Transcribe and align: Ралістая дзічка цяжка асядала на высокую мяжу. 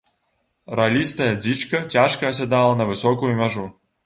Ралістая 0.79 1.27
дзічка 1.43 1.83
цяжка 1.97 2.23
асядала 2.35 2.73
на 2.81 2.89
высокую 2.95 3.31
мяжу. 3.45 3.69